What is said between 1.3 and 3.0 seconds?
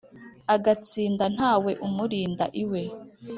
ntawe umurinda iwe